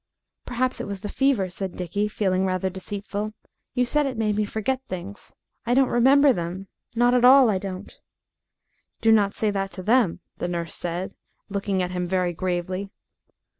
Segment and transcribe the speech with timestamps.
[0.47, 3.35] "Perhaps it was the fever," said Dickie, feeling rather deceitful.
[3.75, 5.35] "You said it made me forget things.
[5.63, 6.69] I don't remember them.
[6.95, 7.95] Not at all, I don't."
[9.01, 11.13] "Do not say that to them," the nurse said,
[11.49, 12.89] looking at him very gravely.